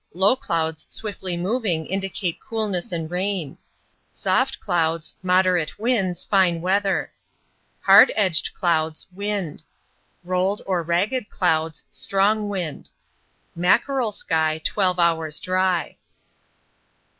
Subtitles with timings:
[0.15, 3.59] Low clouds swiftly moving indicate coolness and rain.
[4.11, 7.11] Soft clouds, moderate winds, fine weather.
[7.81, 9.61] Hard edged clouds, wind.
[10.23, 12.89] Rolled or ragged clouds, strong wind.
[13.55, 15.97] "Mackerel" sky, twelve hours dry.